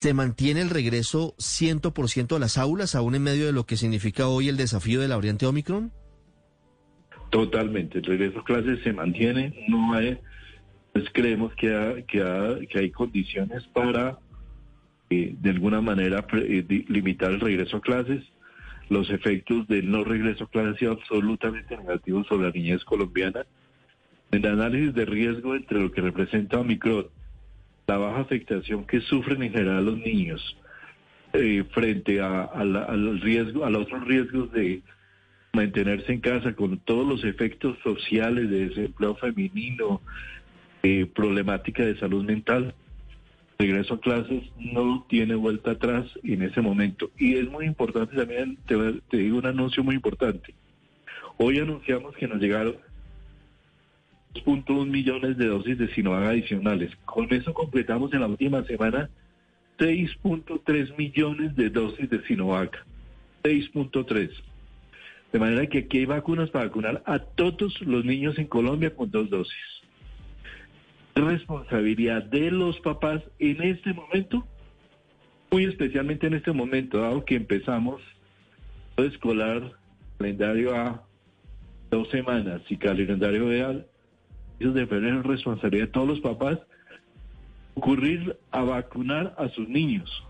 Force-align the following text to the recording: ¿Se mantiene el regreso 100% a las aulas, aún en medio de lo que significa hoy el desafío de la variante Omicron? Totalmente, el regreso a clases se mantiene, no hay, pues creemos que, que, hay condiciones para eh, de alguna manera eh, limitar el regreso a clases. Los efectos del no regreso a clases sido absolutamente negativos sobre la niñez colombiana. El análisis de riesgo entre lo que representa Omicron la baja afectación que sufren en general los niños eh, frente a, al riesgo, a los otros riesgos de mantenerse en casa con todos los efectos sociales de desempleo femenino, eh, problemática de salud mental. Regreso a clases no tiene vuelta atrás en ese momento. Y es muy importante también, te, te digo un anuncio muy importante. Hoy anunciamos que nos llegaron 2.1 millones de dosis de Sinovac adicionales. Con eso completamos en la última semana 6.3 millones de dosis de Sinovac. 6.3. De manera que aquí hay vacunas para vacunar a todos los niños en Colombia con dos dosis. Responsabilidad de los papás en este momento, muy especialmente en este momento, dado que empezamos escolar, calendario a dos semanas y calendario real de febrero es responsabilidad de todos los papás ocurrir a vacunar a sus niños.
¿Se 0.00 0.14
mantiene 0.14 0.60
el 0.60 0.70
regreso 0.70 1.34
100% 1.38 2.36
a 2.36 2.38
las 2.38 2.56
aulas, 2.56 2.94
aún 2.94 3.16
en 3.16 3.22
medio 3.24 3.46
de 3.46 3.52
lo 3.52 3.66
que 3.66 3.76
significa 3.76 4.28
hoy 4.28 4.48
el 4.48 4.56
desafío 4.56 5.00
de 5.00 5.08
la 5.08 5.16
variante 5.16 5.44
Omicron? 5.44 5.90
Totalmente, 7.30 7.98
el 7.98 8.04
regreso 8.04 8.38
a 8.38 8.44
clases 8.44 8.78
se 8.84 8.92
mantiene, 8.92 9.66
no 9.66 9.94
hay, 9.94 10.16
pues 10.92 11.06
creemos 11.12 11.52
que, 11.56 12.04
que, 12.06 12.78
hay 12.78 12.90
condiciones 12.92 13.66
para 13.74 14.20
eh, 15.10 15.34
de 15.36 15.50
alguna 15.50 15.80
manera 15.80 16.24
eh, 16.32 16.84
limitar 16.86 17.32
el 17.32 17.40
regreso 17.40 17.78
a 17.78 17.80
clases. 17.80 18.22
Los 18.90 19.10
efectos 19.10 19.66
del 19.66 19.90
no 19.90 20.04
regreso 20.04 20.44
a 20.44 20.48
clases 20.48 20.78
sido 20.78 20.92
absolutamente 20.92 21.76
negativos 21.76 22.24
sobre 22.28 22.46
la 22.46 22.52
niñez 22.52 22.84
colombiana. 22.84 23.46
El 24.30 24.46
análisis 24.46 24.94
de 24.94 25.06
riesgo 25.06 25.56
entre 25.56 25.80
lo 25.80 25.90
que 25.90 26.02
representa 26.02 26.60
Omicron 26.60 27.08
la 27.88 27.96
baja 27.96 28.20
afectación 28.20 28.84
que 28.84 29.00
sufren 29.00 29.42
en 29.42 29.52
general 29.52 29.86
los 29.86 29.98
niños 29.98 30.56
eh, 31.32 31.64
frente 31.72 32.20
a, 32.20 32.42
al 32.44 33.20
riesgo, 33.20 33.64
a 33.64 33.70
los 33.70 33.86
otros 33.86 34.06
riesgos 34.06 34.52
de 34.52 34.82
mantenerse 35.54 36.12
en 36.12 36.20
casa 36.20 36.52
con 36.54 36.78
todos 36.78 37.08
los 37.08 37.24
efectos 37.24 37.78
sociales 37.82 38.50
de 38.50 38.68
desempleo 38.68 39.14
femenino, 39.16 40.02
eh, 40.82 41.06
problemática 41.06 41.84
de 41.84 41.98
salud 41.98 42.24
mental. 42.24 42.74
Regreso 43.58 43.94
a 43.94 44.00
clases 44.00 44.44
no 44.58 45.06
tiene 45.08 45.34
vuelta 45.34 45.72
atrás 45.72 46.06
en 46.22 46.42
ese 46.42 46.60
momento. 46.60 47.10
Y 47.18 47.36
es 47.36 47.50
muy 47.50 47.64
importante 47.64 48.14
también, 48.14 48.58
te, 48.66 48.76
te 49.08 49.16
digo 49.16 49.38
un 49.38 49.46
anuncio 49.46 49.82
muy 49.82 49.94
importante. 49.94 50.54
Hoy 51.38 51.58
anunciamos 51.58 52.14
que 52.16 52.28
nos 52.28 52.38
llegaron 52.38 52.76
2.1 54.44 54.86
millones 54.86 55.36
de 55.36 55.46
dosis 55.46 55.78
de 55.78 55.88
Sinovac 55.94 56.24
adicionales. 56.24 56.90
Con 57.04 57.32
eso 57.32 57.54
completamos 57.54 58.12
en 58.12 58.20
la 58.20 58.26
última 58.26 58.64
semana 58.64 59.10
6.3 59.78 60.96
millones 60.96 61.54
de 61.56 61.70
dosis 61.70 62.10
de 62.10 62.22
Sinovac. 62.24 62.84
6.3. 63.42 64.30
De 65.32 65.38
manera 65.38 65.66
que 65.66 65.78
aquí 65.78 65.98
hay 65.98 66.06
vacunas 66.06 66.50
para 66.50 66.66
vacunar 66.66 67.02
a 67.06 67.18
todos 67.18 67.80
los 67.82 68.04
niños 68.04 68.38
en 68.38 68.46
Colombia 68.46 68.94
con 68.94 69.10
dos 69.10 69.28
dosis. 69.30 69.56
Responsabilidad 71.14 72.22
de 72.22 72.50
los 72.50 72.78
papás 72.80 73.22
en 73.38 73.62
este 73.62 73.92
momento, 73.92 74.46
muy 75.50 75.64
especialmente 75.64 76.26
en 76.26 76.34
este 76.34 76.52
momento, 76.52 76.98
dado 76.98 77.24
que 77.24 77.34
empezamos 77.34 78.00
escolar, 78.96 79.72
calendario 80.18 80.74
a 80.74 81.04
dos 81.90 82.08
semanas 82.10 82.62
y 82.68 82.76
calendario 82.76 83.48
real 83.48 83.86
de 84.58 84.86
febrero 84.86 85.20
es 85.20 85.26
responsabilidad 85.26 85.86
de 85.86 85.92
todos 85.92 86.08
los 86.08 86.20
papás 86.20 86.58
ocurrir 87.74 88.36
a 88.50 88.62
vacunar 88.62 89.34
a 89.38 89.48
sus 89.50 89.68
niños. 89.68 90.24